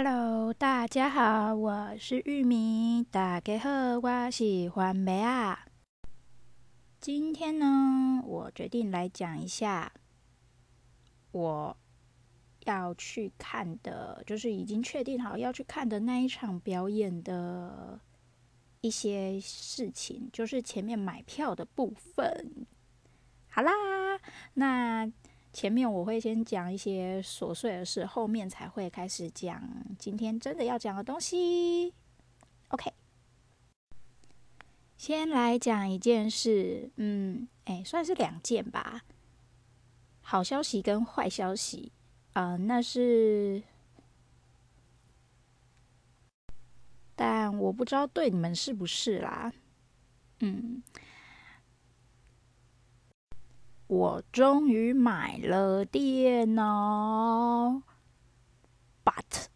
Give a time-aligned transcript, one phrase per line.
[0.00, 3.02] Hello，大家好，我是玉米。
[3.10, 5.66] 大家好，我是番麦啊。
[7.00, 9.92] 今天呢，我决定来讲一下
[11.32, 11.76] 我
[12.60, 18.00] 要去看的，就是已经确定好要去看的那一场表演的
[18.80, 22.68] 一些事情，就是前面买票的部分。
[23.48, 23.72] 好啦，
[24.54, 25.10] 那。
[25.58, 29.60] 前面我会先讲一些琐碎的事，后面才会开始讲
[29.98, 31.92] 今天真的要讲的东西。
[32.68, 32.92] OK，
[34.96, 39.02] 先来讲一件事，嗯，哎，算是两件吧。
[40.20, 41.90] 好消息跟坏消息，
[42.34, 43.60] 啊、那是，
[47.16, 49.52] 但我不知道对你们是不是啦，
[50.38, 50.80] 嗯。
[53.88, 57.82] 我终于买了电脑
[59.02, 59.46] ，but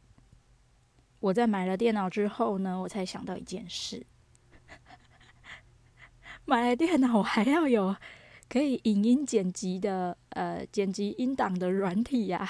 [1.20, 4.06] 我在买了电脑之后呢，我才想到一件事：
[6.46, 7.94] 买了电脑，我还要有
[8.48, 12.48] 可以影音剪辑的呃剪辑音档的软体呀、啊。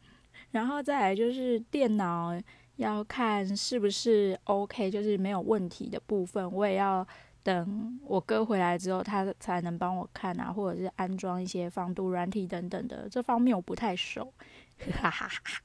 [0.52, 2.32] 然后再来就是电脑
[2.76, 7.06] 要看是不是 OK，就是没有问题的部分，我也要。
[7.42, 13.08] 等我哥回来之后，他才能帮我看啊，或者是安装一些防毒软体等等的。
[13.08, 14.32] 这方面我不太熟，
[15.00, 15.62] 哈哈哈哈。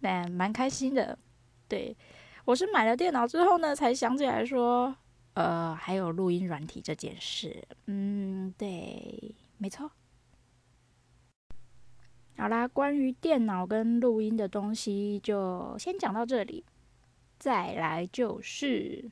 [0.00, 1.18] 但蛮开心的。
[1.68, 1.96] 对，
[2.44, 4.94] 我是买了电脑之后呢，才想起来说，
[5.34, 7.66] 呃，还有录音软体这件事。
[7.86, 9.90] 嗯，对，没错。
[12.36, 16.64] 好啦，关于电脑跟录音的东西就先讲到这里。
[17.38, 19.10] 再来就是。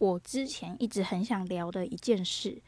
[0.00, 2.60] 我之前一直很想聊的一件事，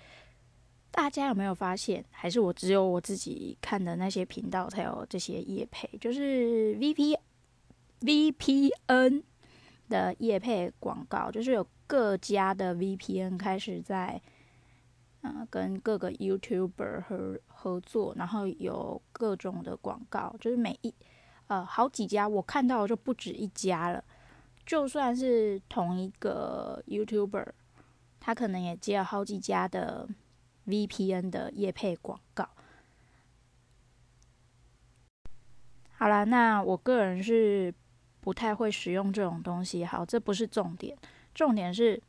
[0.90, 2.04] 大家有没有发现？
[2.10, 5.88] 还是我只有我自己看的那些频道才有这些业配？
[5.98, 7.16] 就是 VP
[8.00, 9.22] VPN
[9.88, 14.20] 的业配广告，就是有各家的 VPN 开始在，
[15.22, 20.94] 嗯、跟各个 YouTuber 合合作，然后有各种的广告，就是每一
[21.46, 24.04] 呃好几家，我看到就不止一家了。
[24.64, 27.48] 就算是同一个 YouTuber，
[28.20, 30.08] 他可能也接了好几家的
[30.66, 32.48] VPN 的业配广告。
[35.98, 37.74] 好啦，那我个人是
[38.20, 39.84] 不太会使用这种东西。
[39.84, 40.96] 好，这不是重点，
[41.34, 42.00] 重点是，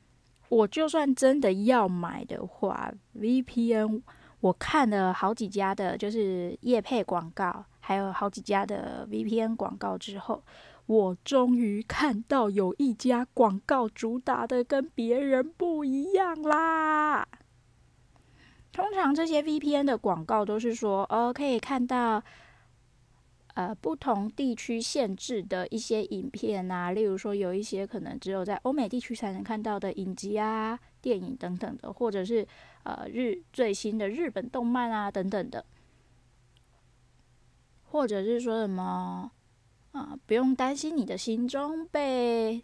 [0.50, 4.02] 我就算真的要买的话，VPN
[4.40, 10.44] 我看了好几家的，就是业配广告，还有好几家的 VPN 广告之后。
[10.86, 17.28] 我终于看到有一家广告主打的跟别人不一样啦。
[18.72, 22.22] 通常这些 VPN 的广告都是说，哦，可以看到，
[23.54, 32.46] 呃，不同地区限制的一些影片啊，例如说有一些可能只有在欧美地区才能看到的影集啊、电影等等的，或者是
[32.84, 35.64] 呃日最新的日本动漫啊等等的，
[37.84, 39.32] 或者是说什么。
[39.94, 42.64] 啊，不用担心你的行踪被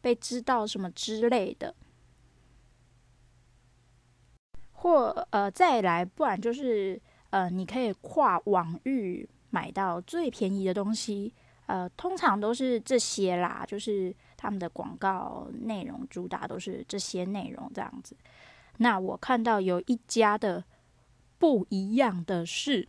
[0.00, 1.72] 被知道什么之类的，
[4.72, 11.32] 或呃再来，不然就是呃你可以跨网域买到最便宜的东西，
[11.66, 18.16] 呃通常都是这些啦，就是他们的广告内容主打都是这些内容这样子。
[18.78, 20.64] 那我看到有一家的
[21.38, 22.88] 不一样的是，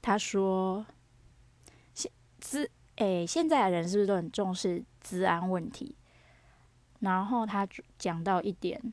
[0.00, 0.86] 他说
[1.92, 2.70] 现资。
[2.98, 5.94] 诶，现在的人是不是都很重视治安问题？
[7.00, 7.66] 然后他
[7.96, 8.92] 讲到一点，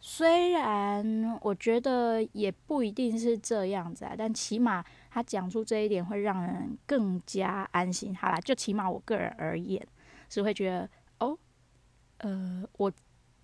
[0.00, 8.16] 虽然我觉得也不一定是这样子啊，但起码他讲出这一点会让人更加安心。
[8.16, 9.86] 好啦，就起码我个人而言，
[10.30, 11.36] 是会觉得哦，
[12.18, 12.90] 呃，我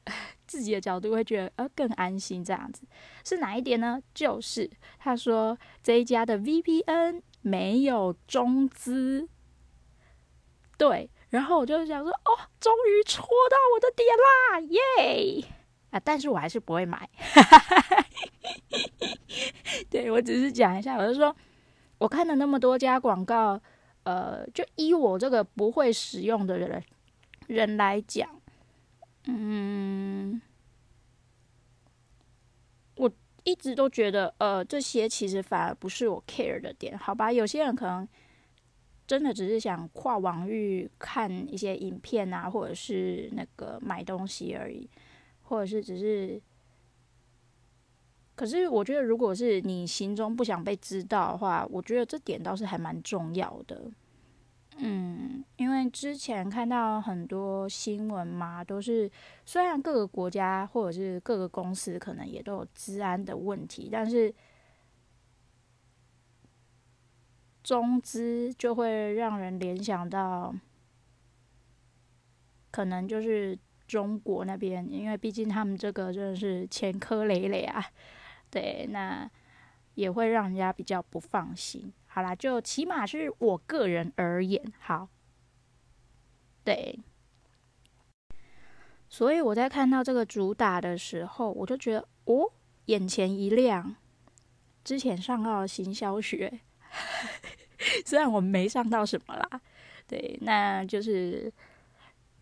[0.47, 2.87] 自己的角度会觉得呃更安心这样子。
[3.23, 4.01] 是哪一点呢？
[4.15, 9.29] 就是他说这一家的 VPN 没有中资。
[10.79, 15.45] 对，然后我就想说，哦，终于戳到我的点啦，耶！
[15.91, 17.11] 啊，但是我还是不会买。
[19.91, 21.35] 对，我只是讲一下，我就说，
[21.99, 23.61] 我看了那么多家广告，
[24.05, 26.85] 呃，就依我这个不会使用的人
[27.49, 28.41] 人来讲，
[29.27, 30.41] 嗯，
[32.95, 33.11] 我
[33.43, 37.33] 一直都觉得，呃，这些其实反而不是我 care 的点，好吧？
[37.33, 38.09] 有些人可能。
[39.09, 44.89] 真的只是想跨网域看一些影片啊，或者是那个买东西而已，
[45.43, 46.41] 或者是只是。
[48.37, 53.91] 可是我觉得，如果是你心中不想被知道的话，我觉得这点倒是还蛮重要的。
[54.77, 59.11] 嗯，因为之前看到很多新闻嘛，都是
[59.45, 64.33] 虽然各个国家或者是各个公司可能也都有治安的问题，但是
[67.69, 70.55] 中资就会让人联想到，
[72.71, 77.85] 可能就是中国那边，因为毕竟他们这个真的是前科累累啊，
[78.49, 79.31] 对，那
[79.97, 81.93] 也会让人家比较不放心。
[82.07, 85.07] 好啦，就起码是我个人而言，好，
[86.65, 86.99] 对，
[89.11, 92.51] 所以我在看到这个主打的时候，我就觉得哦，
[92.87, 93.95] 眼前一亮。
[94.83, 96.61] 之前上到行销学，
[98.05, 99.61] 虽然我没上到什么啦，
[100.07, 101.53] 对，那就是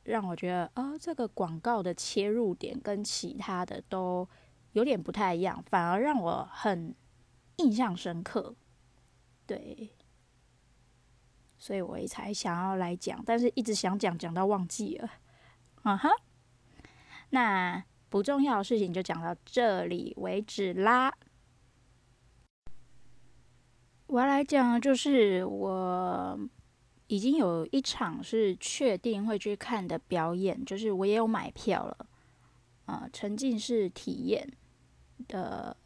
[0.05, 4.29] 让我觉得，哦，这个广告的切入点跟其他的都
[4.73, 6.95] 有点不太一样，反而让我很
[7.57, 8.55] 印象深刻。
[9.47, 9.91] 对，
[11.59, 15.11] 所以我才想要来讲，但是一直想讲，讲到忘记了。
[15.85, 16.11] 嗯哼，
[17.31, 21.13] 那不重要的事情就讲到这里为止啦。
[24.17, 26.39] 我来讲就是我
[27.07, 32.07] 已经有一场是确定会去看的表演，就是我也有买票了。
[32.87, 34.51] 啊、呃，沉浸式体验
[35.29, 35.77] 的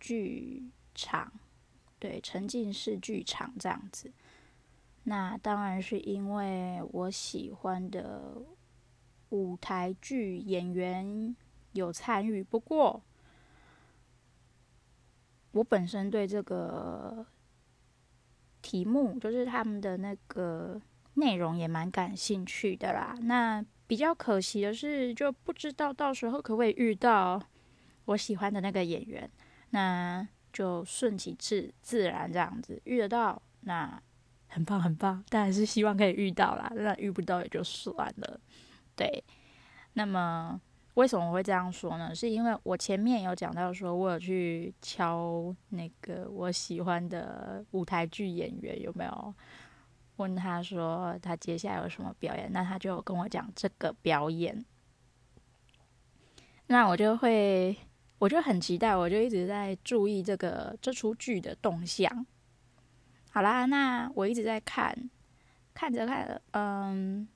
[0.00, 1.32] 剧场。
[2.00, 4.10] 对，沉浸式剧场这样子，
[5.04, 8.42] 那当然是因为我喜欢的
[9.28, 11.36] 舞台剧演员
[11.74, 12.42] 有参与。
[12.42, 13.00] 不过，
[15.54, 17.26] 我本身对这个
[18.60, 20.80] 题目，就是他们的那个
[21.14, 23.16] 内容也蛮感兴趣的啦。
[23.22, 27.42] 那比较可惜的是，就不知道到时候可不可以遇到
[28.04, 29.28] 我喜欢的那个演员。
[29.70, 30.28] 那。
[30.54, 34.00] 就顺其自自然这样子遇得到，那
[34.46, 36.70] 很棒很棒，当然是希望可以遇到啦。
[36.76, 38.40] 那遇不到也就算了。
[38.94, 39.24] 对，
[39.94, 40.60] 那么
[40.94, 42.14] 为什么会这样说呢？
[42.14, 49.34] 是因为我前面有讲到说，我有去敲那个我喜欢的舞台剧演员有没有
[50.16, 54.64] 问他说他接下来有什么表演，那他就跟我讲这个表演，
[56.66, 57.76] 那我就会。
[58.20, 62.24] 我就很期待，我就一直在注意这个这出剧的动向。
[63.28, 65.10] 好啦，那我一直在看，
[65.74, 67.28] 看着看着，嗯，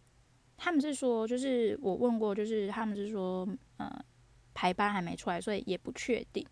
[0.59, 4.05] 他们是说，就是我问过，就是他们是说，嗯，
[4.53, 6.45] 排班还没出来，所以也不确定。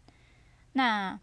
[0.73, 1.19] 那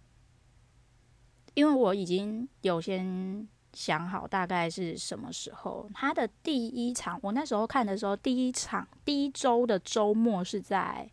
[1.54, 11.10] 因为我已经有先想好大概是什么时候，他的第一场，我那时候看的时候，第一场第一周的周末是在，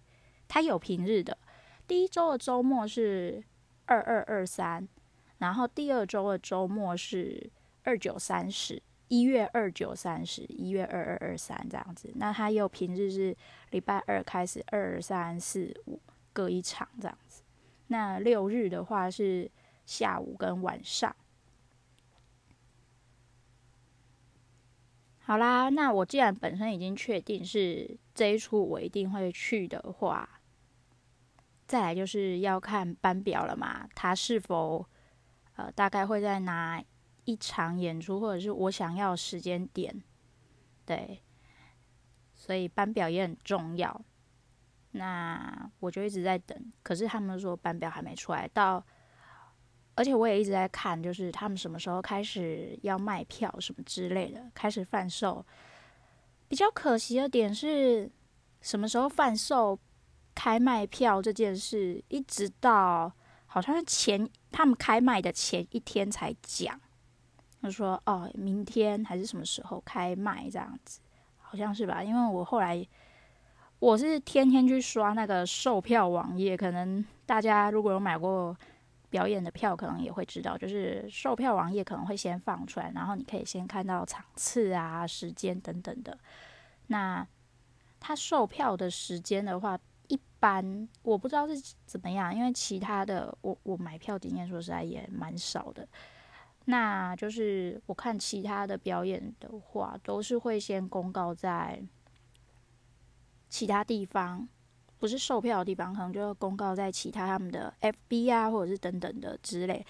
[0.49, 1.39] 他有平日的。
[1.87, 3.45] 第一周的周末是
[3.85, 4.89] 二二二三，
[5.39, 7.51] 然后第二周的周末是
[7.83, 12.09] 二九三十，一月二九三十，一月二二二三这样子。
[12.15, 13.37] 那它又平日是
[13.71, 16.01] 礼拜二开始，二三四五
[16.33, 17.43] 各一场这样子。
[17.89, 19.51] 那六日的话是
[19.85, 21.15] 下午跟晚上。
[25.19, 30.41] 好啦，那我既然本身已经确定是这一出我一定会去的话。
[31.67, 34.87] 再来就是要看班表了嘛，他是否
[35.57, 36.81] 呃大概会在哪
[37.25, 40.03] 一场演出，或者是我想要时间点，
[40.85, 41.23] 对，
[42.35, 44.01] 所以班表也很重要。
[44.93, 48.85] 那我就一直在等，可是他们说班表还没出来到，
[49.95, 55.45] 而且我也一直在看，就是他们什么时候开始要卖票什么之类的，开始贩售。
[56.49, 58.11] 比较可惜的点是
[58.61, 59.79] 什么时候贩售？
[60.33, 63.13] 开卖票这件事，一直到
[63.47, 66.81] 好像是前他们开卖的前一天才讲。
[67.61, 71.01] 他说：“哦，明天还是什么时候开卖这样子，
[71.39, 72.87] 好像是吧？”因为我后来
[73.79, 78.57] 我是天天去刷那个售票网页，可能大家如果有买过
[79.09, 86.19] 表演的票，可能也会知道，就是售票网页可能会先放出来，然后你可以先看到场次啊、时间等等的。
[86.87, 87.27] 那
[87.99, 89.79] 他售票的时间的话。
[90.09, 91.55] 一般我不知道是
[91.87, 95.87] 怎么样，因为其他的我我买票经验说实在也蛮少的。
[96.67, 101.83] 那就是我看其他的表演的话，都是会先公告在
[103.49, 104.49] 其他地方，
[104.99, 109.85] 不是售票的地方，可能就会公告在其他他们的 FB 啊，或者是等等的之类，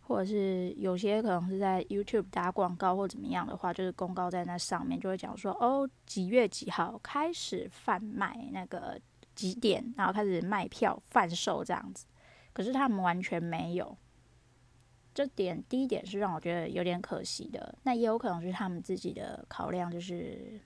[0.00, 9.00] 或者是有些可能是在 YouTube 打广告或怎么样的话，就是公告在那上面，就会讲说哦，几月几号开始贩卖那个。
[9.34, 12.04] 几点，然后开始卖票贩售这样子，
[12.52, 13.96] 可是他们完全没有。
[15.14, 17.74] 这点第一点是让我觉得有点可惜的。
[17.82, 20.60] 那也有可能是他们自己的考量，就是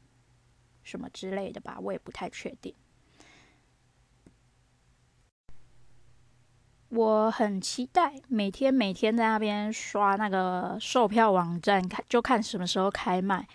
[0.82, 2.74] 什么之类的吧，我也不太确定。
[6.88, 13.48] 我很期待每天每天在那边刷那个售票网站，看就看什么时候开卖。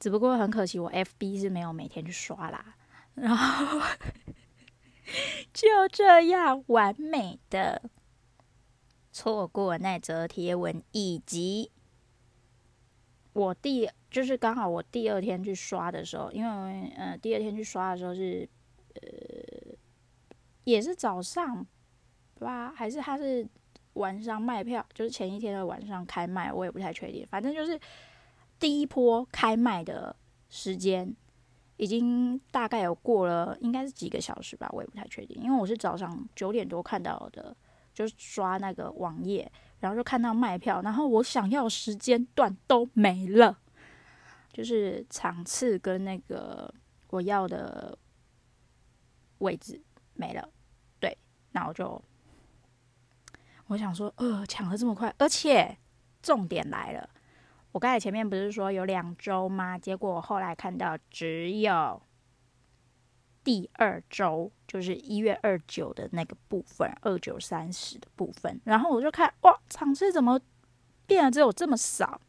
[0.00, 2.76] 只不过很可惜，我 FB 是没有每天去刷啦。
[3.14, 3.78] 然后
[5.52, 7.90] 就这样完美的
[9.12, 11.70] 错过那则贴文，以及
[13.32, 18.48] 我第就是刚好我第二天去刷的时候，因为呃第二天去刷的时候是
[18.94, 19.76] 呃。
[20.64, 21.66] 也是早上
[22.38, 23.44] 吧，还是他是
[23.94, 24.86] 晚上卖票？
[24.94, 27.26] 就是前一天的晚上开卖，我也不太确定。
[27.28, 27.76] 反正就是
[28.60, 30.14] 第一波开卖的
[30.48, 31.12] 时间
[31.78, 35.36] 已经大概有过了，应该是几个小时吧，我也不太确定。
[35.42, 37.56] 因为我是早上九点多看到的，
[37.92, 43.58] 就是刷那个网页，然后就看到卖票，然后我想要时间段都没了，
[44.52, 46.72] 就是场次跟那个
[47.10, 47.96] 我要的
[49.38, 49.82] 位置。
[50.14, 50.46] 没了，
[51.00, 51.16] 对，
[51.52, 52.00] 那我就
[53.68, 55.76] 我想说，呃，抢的这么快，而且
[56.20, 57.08] 重点来了，
[57.72, 59.78] 我刚才前面不是说有两周吗？
[59.78, 62.00] 结果我后来看到只有
[63.44, 70.40] 第二周，就是一月二九的那个部分，二九三十的部分，然后我就看，哇，场次怎么
[71.06, 72.20] 变得只有这么少？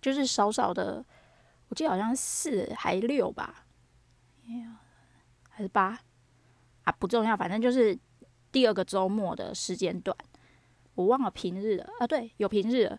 [0.00, 1.04] 就是少少的，
[1.68, 3.66] 我记得好像是四还六吧，
[5.48, 5.98] 还是八？
[6.84, 7.96] 啊，不重要，反正就是
[8.50, 10.16] 第二个周末的时间段，
[10.94, 12.06] 我忘了平日了啊。
[12.06, 12.98] 对，有平日了，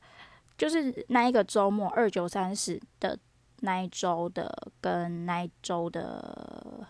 [0.58, 3.18] 就是那一个周末二九三十的
[3.62, 6.88] 那一周的跟那一周的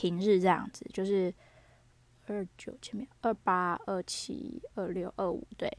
[0.00, 1.34] 平日这样子，就是
[2.26, 5.70] 二九前面二八二七二六二五对。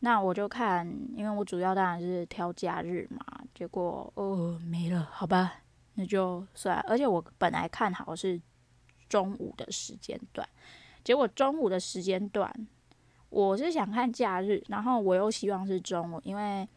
[0.00, 0.86] 那我就看，
[1.16, 3.24] 因为我主要当然是挑假日嘛，
[3.54, 5.54] 结果哦没了，好吧，
[5.94, 6.78] 那就算。
[6.88, 8.40] 而且我本来看好是。
[9.08, 10.46] 中午的时间段，
[11.02, 12.68] 结果中午的时间段，
[13.30, 16.68] 我是想看假日，然后我又希望是中午，因为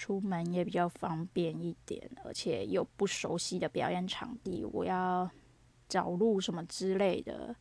[0.00, 5.30] 出门也比较方便一点，而且有不熟悉的表演场地，我要
[5.86, 7.54] 找路什么之类的，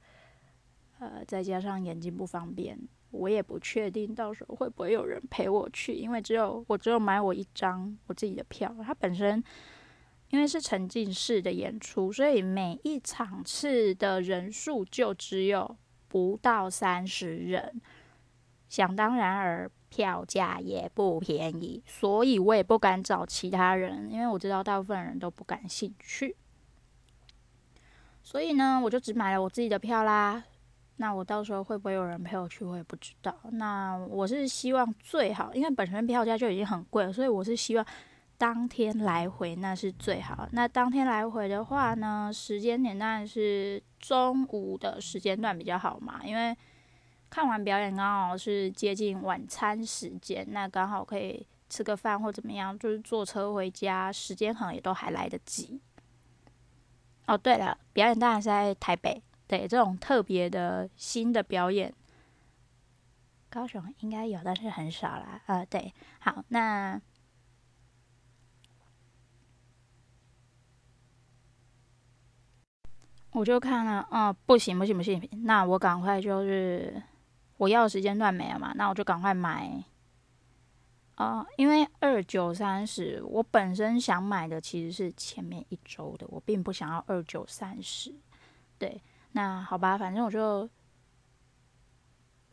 [1.00, 2.80] 呃，再加上眼睛不方便，
[3.12, 9.44] 我也不确定到时候会不会有人陪我去，因为只有我只有买我一张我自己的票，它本身。
[10.32, 15.76] 因为是沉浸式的演出，所以每一场次的人数就只有
[16.08, 17.82] 不到三十人，
[18.68, 26.36] 想当然而票价也不便宜，所以我也不敢找其他人，因为我知道大部分人都不感兴趣。
[28.22, 30.44] 所以呢，我就只买了我自己的票啦。
[30.98, 33.36] 那我到时候会不会有人陪我去，我也不知道。
[33.52, 37.86] 那我是希望最好，因为本身票价就已经很贵了，所以我是希望。
[38.38, 40.48] 当天来回那是最好。
[40.54, 46.56] 那当天来回的话呢，时间点当然是中午的时间段比较好嘛，因为
[47.30, 55.80] 看完表演刚好是接近晚餐时间，那刚好可以吃个饭或怎么样，就是坐车回家，时间可能也都还来得及。
[57.28, 61.94] 哦，对了，表演当然是在台北，对，这种特别的新的表演，
[63.50, 65.42] 高雄应该有，但是很少啦。
[65.46, 67.00] 呃，对，好，那。
[73.32, 77.00] 我就看了，嗯，不行不行不行，那我赶快就是
[77.60, 79.84] 我要的时间段没了嘛，那我就赶快买。
[81.16, 88.16] 啊、呃，因为二九三十，我本身想买的其实是前面一周的，我并不想要二九三十。
[88.78, 90.70] 对，那好吧，反正我就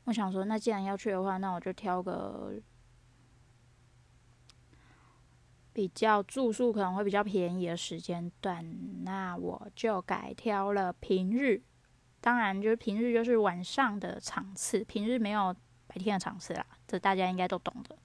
[0.05, 2.55] 我想说，那既然要去的话，那我就挑个。
[5.73, 11.63] 比较住宿可能会比较便宜的时间段，那我就改挑了平日。
[12.27, 15.55] 当然，就是平日就是晚上的场次，平日没有
[15.87, 17.97] 白天的场次啦，这大家应该都懂的。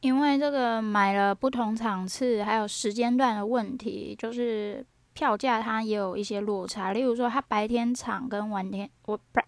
[0.00, 6.92] 因为这个买了不同场次还有时间段的问题，就是票价它也有一些落差。
[6.92, 9.42] 例如说，它白天场跟晚天，我白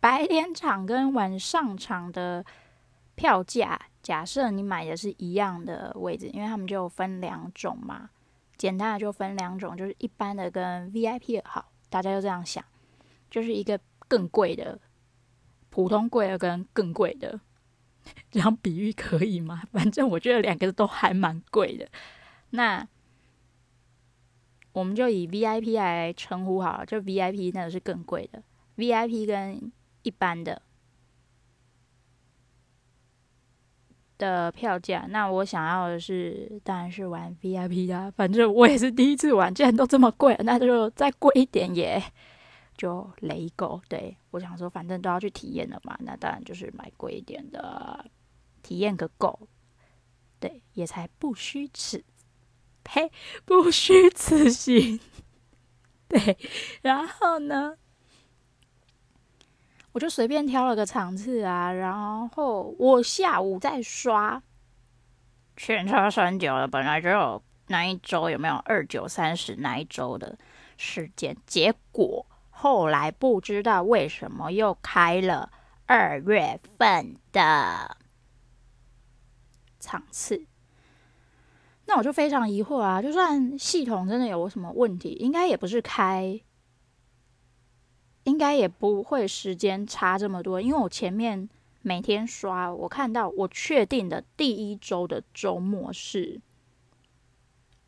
[0.00, 2.44] 白天场跟晚上场的。
[3.16, 8.10] 票价，假设你买的是一样的位置，因为他们就分两种嘛，
[8.64, 12.64] 简单的就分两种，就是一般的跟 VIP 的好，大家就这样想，
[13.30, 13.78] 就是一个
[14.08, 14.80] 更贵的，
[15.68, 17.38] 普通贵的跟更贵的，
[18.30, 19.64] 这样比喻可以吗？
[19.70, 21.86] 反正我觉得两个都还蛮贵的。
[22.52, 22.88] 那
[24.72, 28.42] 我们就以 VIP 来称呼好了，就 VIP 那个是更贵的
[28.78, 29.70] ，VIP 跟
[30.04, 30.62] 一般的
[34.24, 35.06] 的票价。
[35.10, 42.02] 那我想要的是，当然是玩 VIP 的，反正我也是第一次玩，既然都这么贵，那就再贵一点也
[42.76, 43.80] 就雷够。
[43.88, 48.04] 对，我想说，反正都要去体验了嘛，那当然就是买贵一点的，
[48.62, 49.38] 体验个够。
[50.40, 52.02] 对，也才不虚此。
[52.82, 53.10] 呸！
[53.46, 55.00] 不虚此行。
[56.08, 56.36] 对，
[56.82, 57.76] 然后呢，
[59.94, 61.72] 我就随便挑了个场次啊。
[61.72, 64.42] 然后我下午再刷，
[65.56, 70.36] 全车三九了，本来就有那一周有没有二九三十那一周的
[70.76, 75.50] 时间，结果后来不知道为什么又开了
[75.86, 77.96] 二月份的
[79.78, 80.44] 场次。
[81.86, 83.02] 那我就非常疑惑啊！
[83.02, 86.40] 就算系统真的有什么问题，应该也不是开，
[88.24, 90.60] 应该也不会时间差这么多。
[90.60, 91.48] 因为我前面
[91.80, 96.40] 每天刷，我看到我确定的第一周的周末是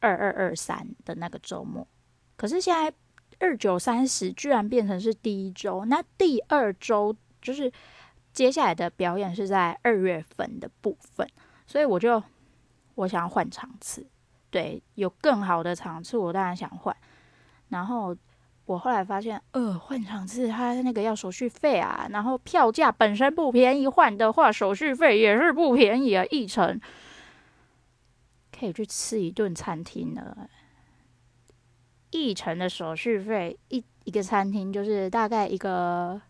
[0.00, 1.86] 二二二三的那个周末，
[2.36, 2.92] 可是现在
[3.38, 7.72] 二九三十居然变成是第一周，那第二周就是
[8.32, 11.28] 接下来的表演是在二月份的部分，
[11.66, 12.22] 所以我就。
[12.96, 14.06] 我想要换场次，
[14.48, 16.96] 对，有更好的场次，我当然想换。
[17.68, 18.16] 然后
[18.66, 26.80] 我后来发现，呃，换场次它那个要手续费啊，然后票价本身不便宜，换的话手续费也是不便宜啊，一成
[28.52, 30.50] 可以去吃一顿餐厅了。
[32.10, 36.20] 一成的手续费，一一个餐厅就是大概一个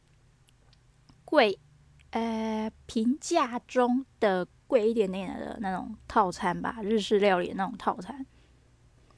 [1.25, 1.59] 贵，
[2.11, 4.47] 呃，平价中的。
[4.69, 8.27] 贵一点点的那种套餐吧，日式料理那种套餐，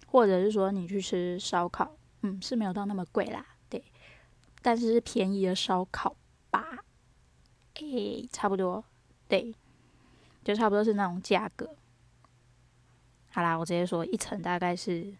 [0.07, 1.91] 或者是说你去吃烧烤，
[2.23, 3.85] 嗯，是没有到那么贵啦，对，
[4.63, 6.17] 但是是便宜的烧烤
[6.51, 6.85] 吧，
[7.75, 8.85] 诶、差不多，
[9.29, 9.55] 对，
[10.45, 11.77] 就差不多是那种价格。
[13.31, 15.14] 好啦，我直接说一层大概是，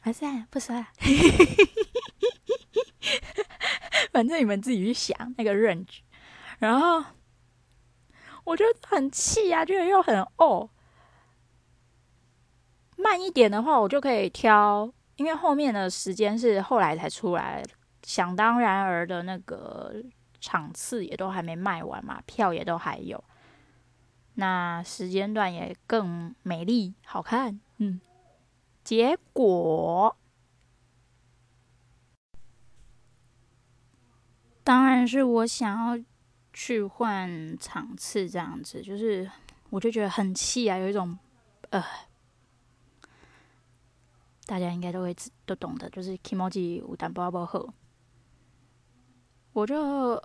[0.00, 0.88] 还是不说了？
[4.12, 6.00] 反正你们自己去想那个 range，
[6.58, 7.04] 然后。
[8.44, 10.70] 我就很气啊，觉得又很哦。
[12.98, 17.64] 慢一点的话，我就可以挑，因为后面的时间是后来才出来，
[18.02, 19.94] 想当然而的那个
[20.40, 23.22] 场次也都还没卖完嘛，票也都还有，
[24.34, 28.00] 那时间段也更美丽好看，嗯。
[28.84, 30.16] 结果
[34.64, 36.04] 当然是我想要。
[36.50, 39.30] 去换场次这样子，就是
[39.70, 41.16] 我就觉得很气啊，有一种
[41.70, 41.84] 呃，
[44.48, 47.68] 大家应该都会都懂的，就是 kimoji 有淡薄不好。
[49.52, 49.76] 我就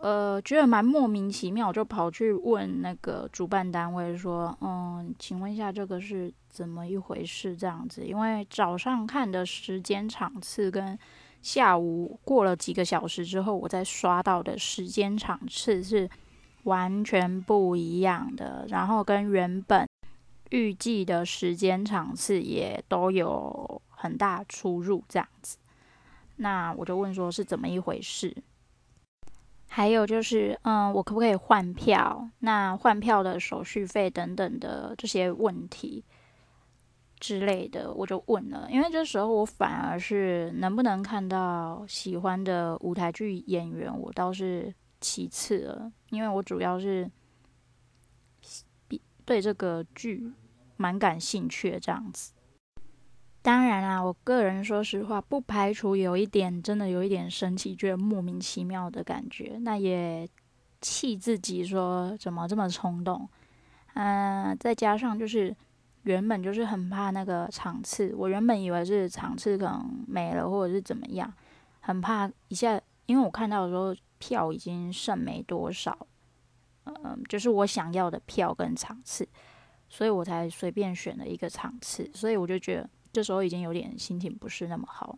[0.02, 10.98] 呃觉得蛮莫名其妙，就跑去问那个主办单位说：“嗯，请问一下这个是怎么一回事？”这样子，因为早上看的时间场次跟
[11.42, 16.10] 下午过了几个小时之后，我再刷到的时间场次是。
[16.64, 19.86] 完全不一样的，然后跟原本
[20.52, 25.58] 预计的时间场次也都有很大出入，这样子。
[26.36, 28.36] 那我就问说是怎么一回事？
[29.68, 32.30] 还有就是，嗯，我可不可以换票？
[32.40, 36.04] 那换票的手续费等等的这些问题
[37.20, 38.68] 之类的，我就问了。
[38.70, 44.74] 因为这时候我反而是能不能看到喜欢的舞台剧演员，我倒是。
[45.06, 47.12] 其次了，因为我主要是
[48.88, 50.32] 比对这个剧
[50.78, 52.32] 蛮感兴趣的这样子。
[53.44, 59.60] 当然啦，我个人说实话，不排除有一点真的有一点生气，觉得莫名其妙的感觉。
[59.62, 60.28] 那也
[60.82, 63.30] 气自己说怎么这么冲动。
[63.94, 65.56] 嗯、再加上就是
[66.04, 71.32] 原本就是很怕那个场次，我原本以为是场次可能没了或者是怎么样，
[71.82, 73.96] 很怕一下，因为我看到的时候。
[74.20, 76.08] 票已经剩没多少，
[76.86, 79.28] 嗯，就是我想要的票跟场次，
[79.90, 85.18] 所以我才随便选了一个场次，所以我就觉得这时候已经有点心情不是那么好。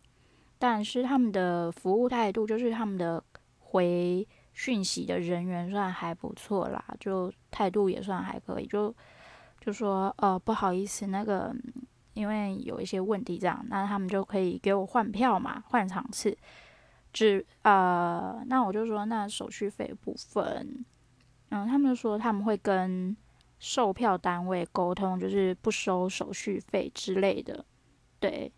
[0.59, 3.23] 但是他们的服务态度，就是他们的
[3.57, 8.95] 回讯息的人员算还不错啦，就态度也算还可以，就
[9.59, 11.53] 就说呃不好意思，那个
[12.13, 16.37] 因为有一些问题这样，那他们就可以给我换票嘛，换场次。
[17.11, 20.85] 只呃，那我就说，那手续费部分，
[21.49, 23.15] 嗯，他们说他们会跟
[23.57, 27.63] 售票单位沟通，就是不收手续费之类的。
[28.25, 28.51] 对，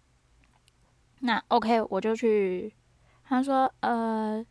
[1.20, 2.74] 那 OK，我就去。
[3.26, 4.42] 他说：“呃，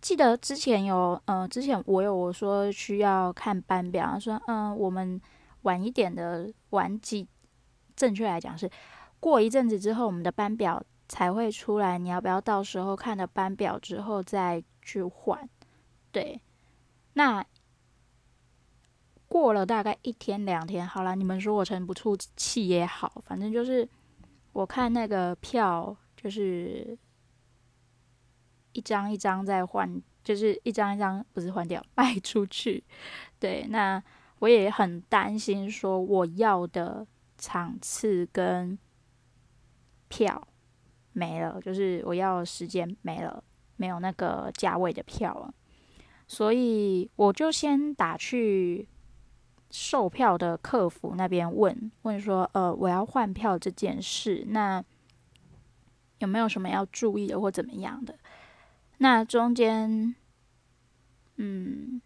[0.00, 4.06] 记得之前有，呃，之前我有我说需要看班表。
[4.06, 5.20] 他说，嗯、我们
[5.62, 7.28] 晚一点的晚几，
[7.94, 8.68] 正确来讲是
[9.20, 11.96] 过一阵子之后，我们的班表才会出来。
[11.96, 15.48] 你要不要到时候看了班表之后再去换？
[16.10, 16.40] 对，
[17.12, 17.46] 那
[19.28, 23.88] 过了大概一天两天，好了，你们说我沉不住气也好，反正就是
[24.56, 26.96] 我看那个票就是。”
[28.76, 32.84] 一张一张再换，就是一张一张不是换掉， 卖出去。
[33.38, 34.02] 对，那
[34.40, 37.06] 我也很担心，说我要的
[37.38, 38.78] 场次跟
[40.08, 40.46] 票
[41.14, 43.42] 没了，就是我要时间没了，
[43.76, 45.54] 没有那个价位的票了，
[46.28, 48.86] 所以我就先打去
[49.70, 54.82] 售票的客服那边问问说，呃，我要换票这件事，那
[56.18, 58.16] 有没有什么要注意的或怎么样的？
[58.98, 60.14] 那中间，
[61.36, 62.00] 嗯，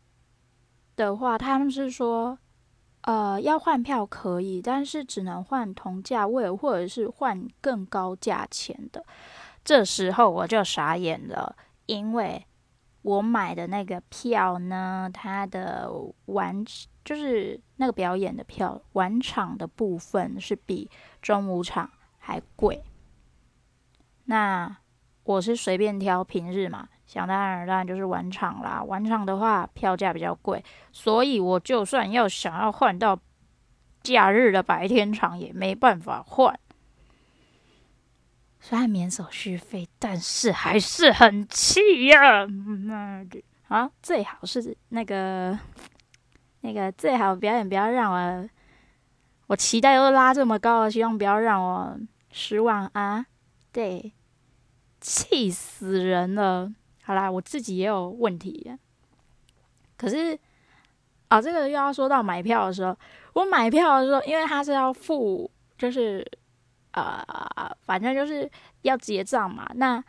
[0.96, 2.38] 的话，他们是说，
[3.02, 9.04] 呃，要换票可以，但是只能换同价位或者是换更高价钱的。
[9.62, 11.54] 这时候我就傻眼了，
[11.86, 12.44] 因为
[13.02, 15.88] 我买的那个票呢，它的
[16.26, 16.64] 完
[17.04, 22.82] 就是那个表演的票，晚场的部分是比中午场还贵。
[24.24, 24.76] 那。
[25.22, 28.82] 我是随便挑平日嘛，想当然当然就是晚场啦。
[28.82, 33.16] 晚场的话票价比较贵，所以我就算要想要换到
[34.02, 36.58] 假日的白天场也没办法换。
[38.58, 42.48] 虽然免手续费，但是还是很气呀！
[43.68, 45.56] 啊，最好是那个
[46.60, 48.48] 那个最好表演不要让我，
[49.46, 51.98] 我期待都拉这么高了，希望不要让我
[52.30, 53.26] 失望啊！
[53.72, 54.12] 对。
[55.00, 56.70] 气死人了！
[57.04, 58.70] 好啦，我自己也有问题。
[59.96, 60.38] 可是
[61.28, 62.94] 啊，这个又要说到买票的时候，
[63.32, 66.22] 我买票的时候，因为他是要付，就是
[66.90, 67.24] 呃，
[67.80, 68.46] 反正就是
[68.82, 69.66] 要结账嘛。
[69.76, 70.04] 那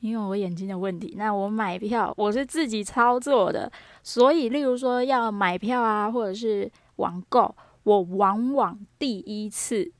[0.00, 3.70] 因为我眼睛的问题，那我买票我是自己操作的，
[4.02, 9.92] 所以例如说要买票啊，或者是网购，我往往第一次。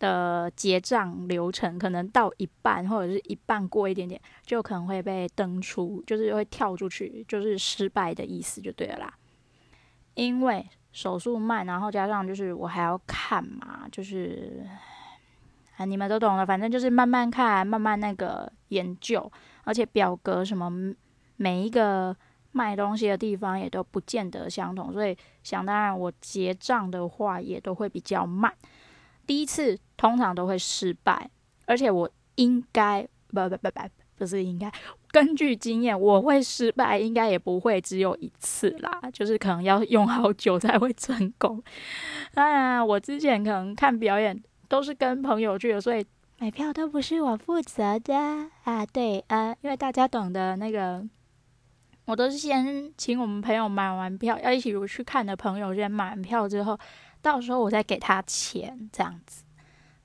[0.00, 9.12] 的结账流程可能到一半或者是一半过一点点，就可能会被登出，就是会跳出去，就是失败的意思就对了啦。
[10.14, 14.64] 因为手速慢，然后加上就是我还要看嘛，就是
[15.78, 19.32] 啊你们都懂了，反正就是慢慢看，慢慢那个研究，
[19.64, 20.70] 而且表格什么
[21.36, 22.14] 每一个
[22.50, 28.52] 卖东西的地方也都不见得相同，所以想当然我结账的话也都会比较慢。
[29.24, 31.30] 第一次通常都会失败，
[31.66, 33.80] 而且我应该不不不不
[34.16, 34.72] 不是应该，
[35.12, 41.62] 根据经验，我会失败应该也不会只有一次啦，就是可能要用好久才会成功。
[42.34, 46.04] 当然，我之前可能看表演都是跟朋友去的，所以
[46.38, 48.14] 买票都不是我负责的
[48.64, 48.84] 啊。
[48.86, 51.04] 对啊，因为大家懂得那个，
[52.04, 56.78] 我都是先请我们朋友买完票，要一起去看的朋友先买完票之后。
[57.20, 59.42] 到时候我再给他钱，这样子。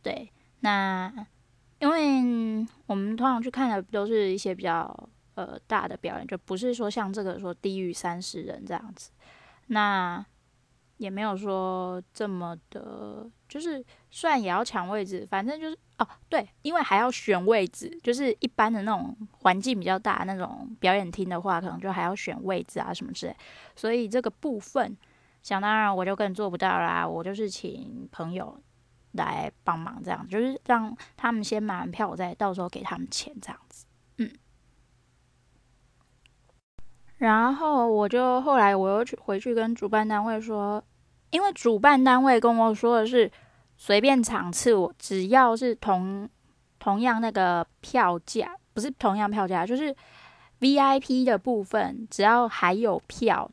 [0.01, 1.13] 对，那
[1.77, 4.91] 因为我们通常去看的都是一些比较
[5.35, 9.11] 呃大的表演，就不是说像这个说低于三十人这样子。
[9.67, 10.25] 那
[10.97, 23.35] 也没有说这么的，就是虽然也要抢位置，反正就是哦对，因为还要选位置，就是一般的那种环境比较大那种表演厅的话，可能就还要选位置啊什么之类，
[23.75, 24.97] 所以这个部分。
[25.43, 27.05] 想当然，我就更做不到啦。
[27.05, 28.57] 我就是请朋友
[29.11, 33.85] 来帮忙，这样就是让他们先买完票，我再到时候给他们钱，这样子。
[34.19, 34.31] 嗯。
[37.17, 40.81] 然后我就后来我又去回去跟主办单位说，
[41.31, 43.29] 因为主办单位跟我说的是
[43.75, 46.29] 随便场次，我只要是同
[46.79, 49.95] 同样那个票价，不是同样票价，就是
[50.59, 53.51] VIP 的部分，只要还有票。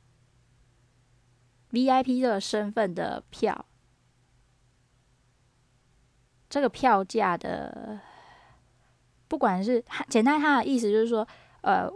[1.72, 3.64] VIP 这个身份的票，
[6.48, 8.00] 这个票价的，
[9.28, 11.26] 不管是简单，他的意思就是说，
[11.60, 11.88] 呃，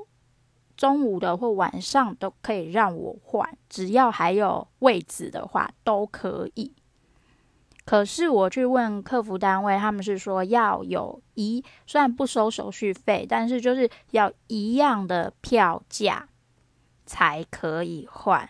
[0.76, 6.72] 中午的或晚上都可以让我换，只要还有位置的话都可以。
[7.84, 16.28] 可是我去问客服单位，他们是说要有一，虽然不收手续费，但是就是要一样的票价
[17.04, 18.48] 才可以换。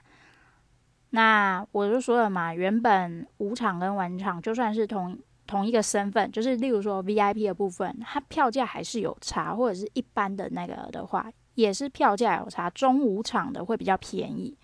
[1.10, 14.56] 那我就说了嘛，原本午场跟晚场就算是同同一个身份，就是例如说 VIP 的部分，它票价还是有差，或者是一般的那个的话，也是票价有差，中午场的会比较便宜。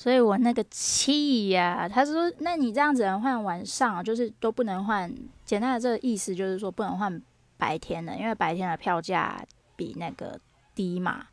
[0.00, 5.14] 所以我那个气呀，他说：“那你这样子能换晚上，就是都不能换。
[5.44, 7.22] 简单的这个意思就是说不能换
[7.58, 9.44] 白天的，因为白天的票价
[9.76, 10.40] 比那个
[10.74, 11.26] 低嘛。”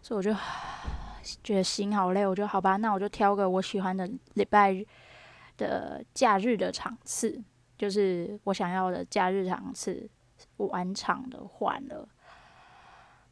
[0.00, 0.32] 所以我就
[1.42, 4.86] 觉得心好累，我就好吧，那我就挑个我喜欢的礼拜日
[5.56, 7.42] 的假日的场次，
[7.76, 10.08] 就是我想要的假日场次，
[10.58, 12.08] 晚场的换了，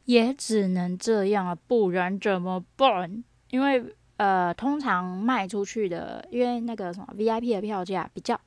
[0.07, 3.23] 也只能这样了，不然怎么办？
[3.51, 3.95] 因为。
[4.23, 8.41] 呃，通常卖出去的，因为那个什么 VIP 的票价比较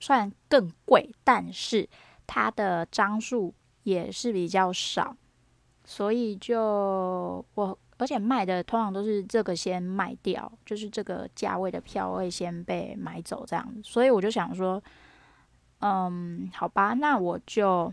[0.00, 1.86] 算更贵，但是
[2.26, 5.14] 它的张数也是比较少，
[5.84, 14.82] 所以就我而且卖的通常都是这个先卖掉，就是这个价位的票会先被买走这样子，所以我就想说，
[15.80, 17.92] 嗯，好吧，那我就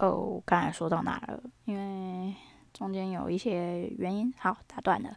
[0.00, 1.40] 哦，刚才说到哪了？
[1.64, 2.34] 因为
[2.72, 5.16] 中间有一些原因，好，打断了。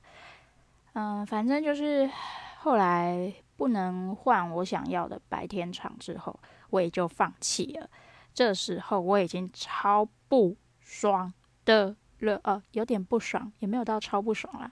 [0.94, 2.10] 嗯，反正就是
[2.60, 7.90] 后来不能换我想要的白天场之后，我也就放弃了。
[8.34, 11.34] 这时候我已经超不爽
[11.66, 14.72] 的了，呃，有点不爽，也没有到超不爽啦，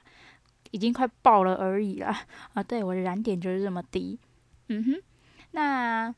[0.69, 2.15] 已经快爆了而已啦。
[2.53, 4.19] 啊，对，我的燃点就是这么低。
[4.67, 5.03] 嗯哼，
[5.51, 6.13] 那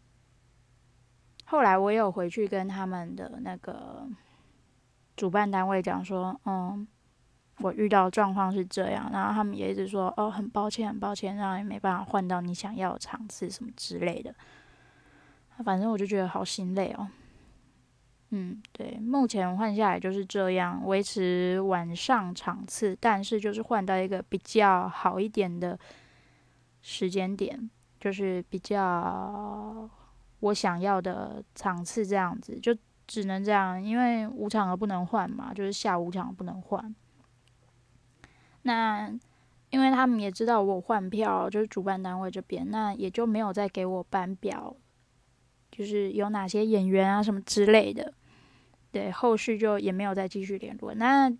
[1.45, 4.07] 后来我有回去跟他们的那个
[5.15, 6.85] 主办单位讲说，嗯。
[7.59, 14.33] 我遇到状况是这样，然后他们也一直说哦，很抱歉，很抱歉，让你没办法换到你想要的场次什么之类的。
[15.63, 17.07] 反正我就觉得好心累哦。
[18.31, 25.79] 嗯，对，目前换下来就是这样，维持晚上场次，但是就是换到一个比较好一点的
[26.81, 29.87] 时间点，就是比较
[30.39, 36.95] 我想要的场次这样子，就只能这样，因为五场的不能换嘛，就是下午场不能换。
[38.63, 39.09] 那
[39.69, 44.75] 因为他们也知道我换票，就是主办单位这边，那也就没有再给我班表，
[45.71, 48.13] 就是有哪些演员啊什么之类的。
[48.91, 50.93] 对，后续就也没有再继续联络。
[50.93, 51.31] 那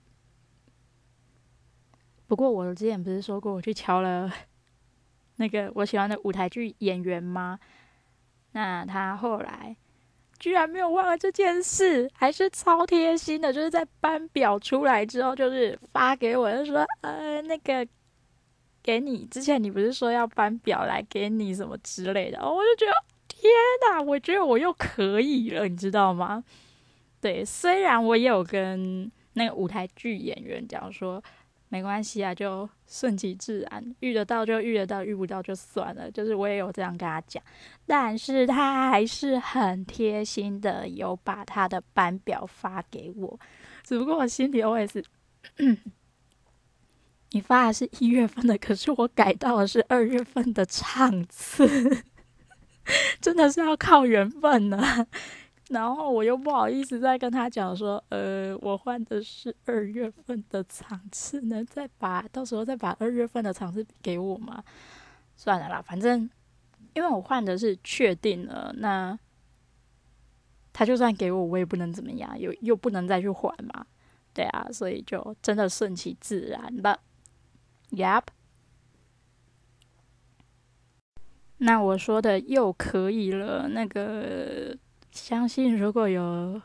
[2.27, 4.31] 不过我之前不是说过我去敲了
[5.35, 7.59] 那个我喜欢的舞台剧演员吗？
[8.53, 9.75] 那他后来。
[10.43, 13.53] 居然没有忘了这件事，还是超贴心的。
[13.53, 17.87] 就是在班表出来之后，就是发给我，就说：“呃，那个
[18.83, 22.93] 给你之前，你不是说要班表来给你什么之类的？”我就觉得
[23.29, 23.49] 天
[23.89, 26.43] 哪，我觉得我又可以了，你知道吗？
[27.21, 31.23] 对，虽然我也有跟那个舞台剧演员讲说。
[31.73, 36.11] 没关系啊，就顺其自然，遇得到就遇得到，遇不到就算了。
[36.11, 37.41] 就是我也有这样跟他讲，
[37.87, 43.39] 但是他还是很贴心的，有把他的班表发给我。
[43.81, 45.03] 只不过我心里 OS，
[47.31, 52.03] 你发的是一月份的，可是我改到的是二月份的场次，
[53.19, 55.07] 真的是要靠缘分呢。
[55.73, 64.63] 然后我又不好意思再跟他讲说，呃，我换的是二月份的场次，能再把到时候再把二月份的场次给我吗？
[65.35, 66.29] 算了啦，反正
[66.93, 69.17] 因为我换的是确定了，那
[70.71, 73.85] 他就算给我，我也不能怎么样，又又不能再去还嘛，
[74.31, 76.99] 对啊，所以就真的顺其自然吧。
[77.89, 78.23] Yep，
[81.57, 84.77] 那我说的又可以了，那个。
[85.13, 86.59] 相信如果有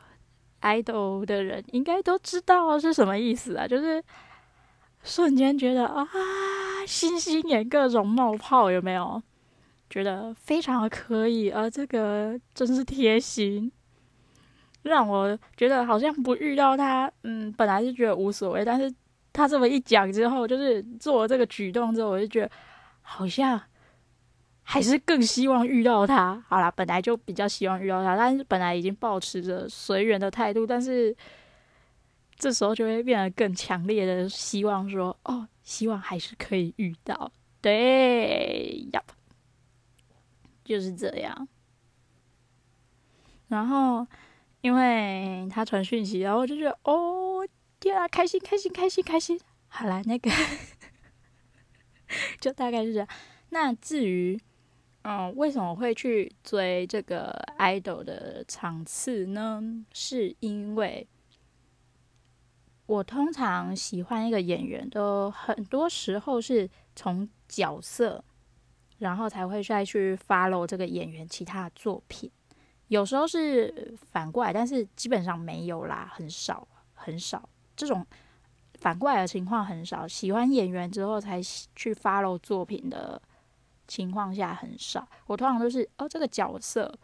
[0.63, 3.69] idol 的人，应该都知道是什么意思啊！
[3.69, 4.03] 就是
[5.03, 6.09] 瞬间觉得啊，
[6.87, 9.23] 星星眼各种冒泡，有没有？
[9.91, 13.71] 觉得非常的可以，而这个真是贴心，
[14.83, 18.93] 让我觉得好像不遇到他，嗯，本来是觉得无所谓，但是
[19.33, 22.51] 他这么一讲之后，就是做了这个举动之后，我就觉得
[23.03, 23.61] 好像。
[24.71, 26.45] 还是更希望遇到他。
[26.47, 31.17] 好啦，本来就比较希望遇到他，但是本来已经抱持着随缘的态度，但是
[32.37, 37.33] 这时候就会变得更强烈的希望说，哦，希望还是可以遇到。
[37.63, 39.03] 对呀，
[40.63, 41.49] 就是这样。
[43.49, 44.07] 然后
[44.61, 47.43] 因为他传讯息，然后我就觉得，哦，
[47.81, 49.41] 天啊，开心，开心，开心，开心。
[49.69, 50.31] 好啦，那个
[52.39, 53.09] 就大概是这样。
[53.49, 54.39] 那至于。
[55.03, 59.63] 嗯，为什么会去追这个 idol 的场次呢？
[59.93, 61.07] 是因为
[62.87, 68.23] 我通常喜欢一个演员，都很多时候是从角色
[68.99, 72.31] 然后才会再去 follow 这个演员其他作品。
[72.89, 78.05] 有时候是反过来，但是基本上没有啦，很少很少这种
[78.75, 80.09] 反过来的情况很少。
[80.09, 81.41] 喜欢演员之后才
[81.77, 83.21] 去 follow 作品的
[83.88, 85.09] 情况下很少。
[85.27, 86.96] 我通常都是哦，这个角色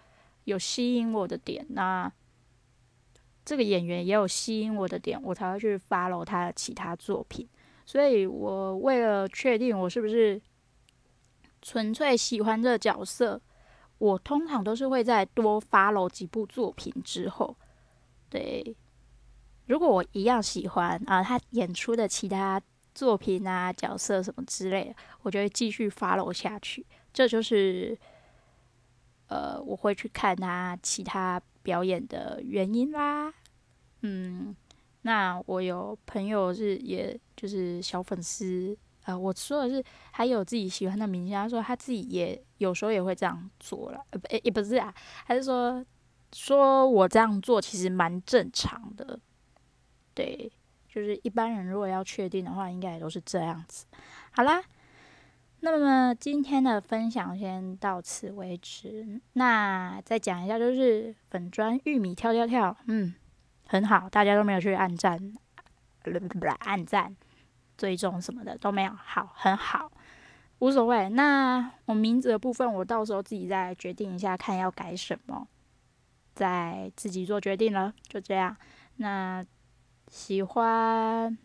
[0.44, 2.12] 有吸引我的点，那
[3.44, 7.48] 这个演员也有吸引我的点，我才会去 follow 他的其他作品。
[7.84, 10.40] 所以我为了确定我是不是
[11.60, 13.40] 纯粹喜欢这个角色。
[13.98, 17.56] 我通常都是会在多 follow 几部作品之后，
[18.28, 18.76] 对，
[19.66, 22.60] 如果我一样喜欢啊，他演出的其他
[22.94, 26.86] 作品啊、角色什么之类的，我就会继续 follow 下去。
[27.12, 27.98] 这就是
[29.28, 33.32] 呃，我会去看他其他表演的原因啦。
[34.02, 34.54] 嗯，
[35.02, 38.76] 那我有朋友是，也就是小粉丝。
[39.04, 44.94] 呃，我说的是还有自己喜欢的明星，他说他自己也有时候也会这样做了，呃，也也不是啊，
[45.26, 45.84] 还是说
[46.32, 49.20] 说我这样做其实蛮正常的，
[50.14, 50.50] 对，
[50.94, 53.86] 就是一般人如果要确定的话，应该也都是这样子。
[54.30, 54.62] 好啦，
[55.58, 63.12] 那么今天的分享先到此为止，那再讲一下，就是粉砖玉米跳跳跳，嗯，
[63.66, 65.34] 很好，大家都没有去按赞，
[66.04, 67.16] 不不按赞。
[67.76, 69.90] 追踪什么的都没有，好，很好，
[70.60, 71.08] 无所谓。
[71.08, 75.48] 那我名字的部分，我到时候自己再决定一下，看要改什么，
[76.36, 77.92] 再自己做决定了。
[78.06, 78.56] 就这样。
[78.98, 79.44] 那
[80.14, 81.36] 喜欢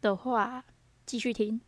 [0.00, 0.64] 的话，
[1.04, 1.60] 继续听，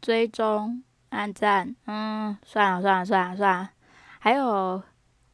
[0.00, 1.76] 追踪、按赞。
[1.86, 3.70] 嗯，算了算了算了算了。
[4.18, 4.82] 还有，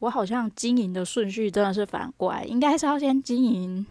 [0.00, 3.86] 我好像经营的顺序真的是反过来，应该是要先经营。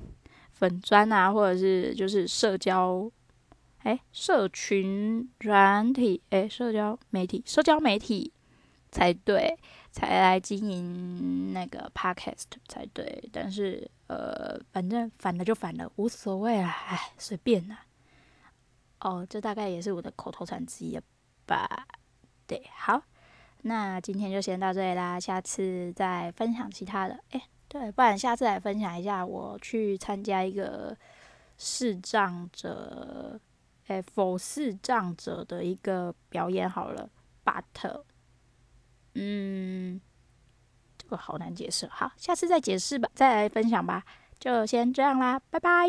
[0.52, 3.12] 粉专啊，或者是就是社交，
[3.80, 8.32] 哎，社群软体，哎，社交媒体，社交媒体
[8.92, 9.58] 才对，
[9.92, 13.28] 才来经营那个 podcast 才对。
[13.32, 17.86] 但是呃，反正反了就反了，无所谓啦，哎，随便啦。
[19.00, 21.00] 哦，这大概也是我的口头禅之一
[21.46, 21.88] 吧。
[22.46, 23.02] 对，好，
[23.64, 27.20] 那今天就先到这里啦，下次再分享其他的。
[27.32, 27.42] 哎。
[27.70, 30.96] 对，不然下次来分享一下我去参加一个
[31.58, 33.40] 视障者，
[33.88, 37.10] 哎，否视障者的一个表演好了。
[37.44, 38.04] But，
[39.16, 40.00] 嗯，
[41.16, 44.04] 好难解释，好，下次再解释吧，再来分享吧，
[44.40, 45.88] 就先这样啦，拜拜。